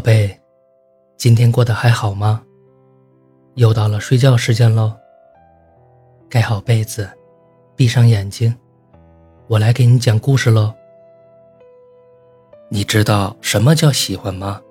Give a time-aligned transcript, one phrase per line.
[0.00, 0.34] 宝贝，
[1.18, 2.42] 今天过得还好吗？
[3.56, 4.96] 又到了睡觉时间喽。
[6.26, 7.06] 盖好被子，
[7.76, 8.56] 闭上眼睛，
[9.46, 10.72] 我来给你讲故事喽。
[12.70, 14.62] 你知道什么叫喜欢吗？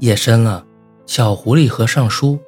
[0.00, 0.62] 夜深了，
[1.06, 2.38] 小狐狸和尚书。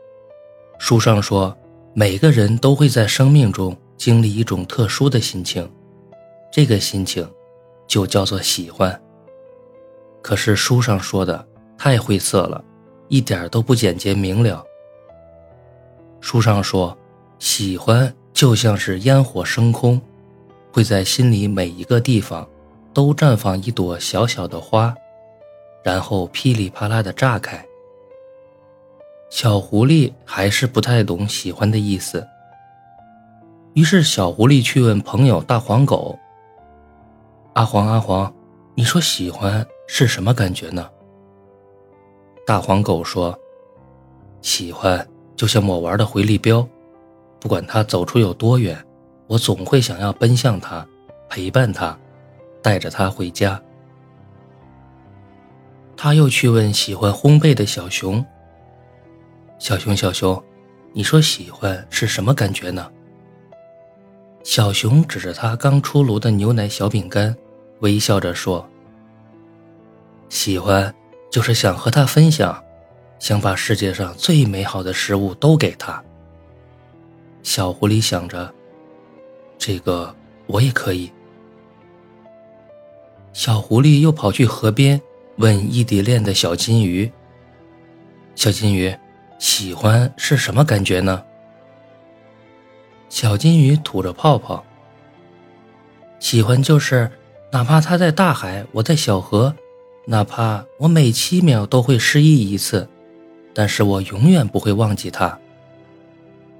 [0.79, 1.57] 书上说，
[1.95, 5.67] 每个人都会在生命中经历一种特殊的心情，
[6.53, 7.27] 这个心情
[7.87, 9.01] 就叫做喜欢。
[10.23, 12.62] 可是书上说的太晦涩了，
[13.09, 14.65] 一点都不简洁明了。
[16.20, 16.97] 书上说，
[17.38, 20.01] 喜欢就像是烟火升空，
[20.73, 22.46] 会在心里每一个地方
[22.93, 24.95] 都绽放一朵小小的花，
[25.83, 27.65] 然后噼里啪啦的炸开。
[29.30, 32.27] 小狐狸还是不太懂喜欢的意思，
[33.74, 36.19] 于是小狐狸去问朋友大黄狗
[37.55, 38.32] ：“阿黄阿黄，
[38.78, 40.88] 你说喜欢？”是什么感觉呢？
[42.46, 43.37] 大黄狗说
[44.40, 45.04] ：“喜欢
[45.35, 46.65] 就像我玩的回力镖，
[47.40, 48.79] 不管它走出有多远，
[49.26, 50.87] 我总会想要奔向它，
[51.29, 51.98] 陪伴它，
[52.62, 53.60] 带着它回家。”
[55.96, 58.24] 他又去问喜欢烘焙的小熊
[59.59, 60.40] ：“小熊小熊，
[60.92, 62.88] 你说喜欢是什么感觉呢？”
[64.44, 67.37] 小熊指着他刚出炉的牛奶小饼干，
[67.81, 68.69] 微笑着说。
[70.28, 70.94] 喜欢，
[71.31, 72.62] 就是想和他分享，
[73.19, 76.03] 想把世界上最美好的食物都给他。
[77.43, 78.53] 小狐狸想着，
[79.56, 80.15] 这个
[80.47, 81.10] 我也可以。
[83.32, 85.00] 小狐狸又跑去河边
[85.37, 87.10] 问异地恋的小金鱼
[88.34, 88.94] ：“小金鱼，
[89.38, 91.22] 喜欢是什么感觉呢？”
[93.09, 94.62] 小金鱼吐着泡泡
[96.20, 97.10] ：“喜欢就是，
[97.50, 99.54] 哪怕他在大海，我在小河。”
[100.10, 102.88] 哪怕我每七秒都会失忆一次，
[103.53, 105.38] 但是我永远不会忘记他。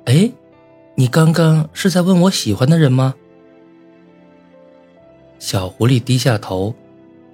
[0.05, 0.31] 哎，
[0.95, 3.15] 你刚刚是在问我喜欢的人吗？
[5.39, 6.75] 小狐狸低下头，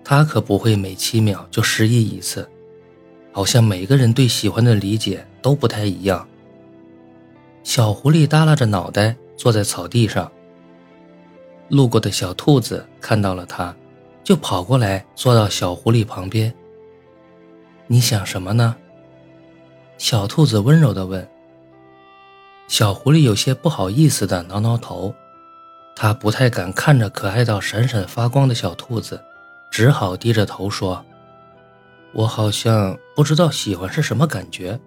[0.05, 2.49] 他可不会每七秒就失忆一次，
[3.33, 6.25] 好像每个人对喜欢的理解都不太一样。
[7.65, 10.31] 小狐狸耷拉着脑袋坐在草地上，
[11.69, 13.75] 路过的小兔子看到了它。
[14.23, 16.55] 就跑过来，坐到小狐狸旁边。
[17.87, 18.75] 你想什么呢？
[19.99, 21.29] 小兔子温柔地问。
[22.67, 25.15] 小狐狸有些不好意思地挠挠头，
[25.95, 29.23] 它不太敢看着可爱到闪闪发光的小兔子，
[29.71, 31.05] 只好低着头说
[32.15, 34.81] ：“我好像不知道喜欢是什么感觉。”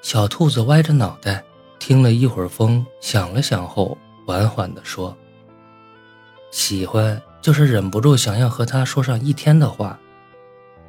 [0.00, 1.42] 小兔子歪着脑袋
[1.80, 3.98] 听了一会儿风，想了想后，
[4.28, 5.16] 缓缓地说
[6.52, 9.98] ：“喜欢。”就是忍不住想要和他说上一天的话，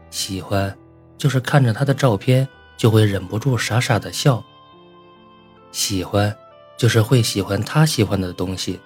[0.09, 0.77] 喜欢，
[1.17, 2.45] 就是看着他的照片
[2.75, 4.43] 就会忍不住傻傻的笑。
[5.71, 6.35] 喜欢，
[6.75, 8.77] 就是会喜欢他喜欢的东西。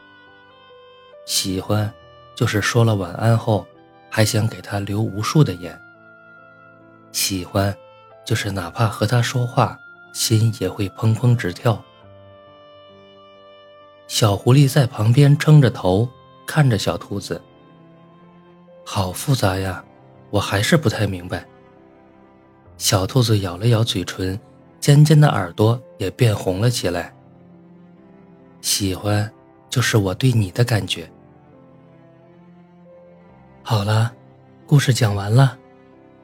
[1.25, 1.91] 喜欢，
[2.35, 3.65] 就是说了晚安后，
[4.07, 5.75] 还想给他留无数的言。
[7.11, 7.75] 喜欢，
[8.23, 9.75] 就是哪怕和他说话，
[10.13, 11.83] 心也会砰砰直跳。
[14.23, 16.07] 小狐狸在旁边撑着头
[16.47, 17.41] 看着小兔子。
[18.85, 19.83] 好复杂呀，
[20.29, 21.45] 我还是不太明白。
[22.77, 24.39] 小兔子咬了咬嘴唇，
[24.79, 27.13] 尖尖的耳朵也变红了起来。
[28.61, 29.29] 喜欢，
[29.69, 31.05] 就是我对你的感觉。
[33.61, 34.09] 好了，
[34.65, 35.57] 故事讲完了，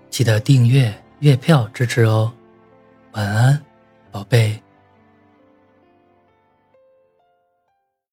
[0.09, 2.31] 记得订阅、月票支持哦。
[3.11, 3.61] 晚安，
[4.09, 4.57] 宝贝。